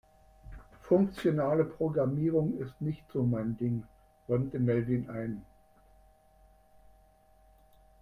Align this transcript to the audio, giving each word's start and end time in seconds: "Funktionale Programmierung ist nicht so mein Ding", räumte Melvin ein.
"Funktionale 0.81 1.63
Programmierung 1.63 2.57
ist 2.57 2.73
nicht 2.81 3.03
so 3.13 3.21
mein 3.21 3.55
Ding", 3.57 3.83
räumte 4.27 4.57
Melvin 4.57 5.07
ein. 5.11 5.45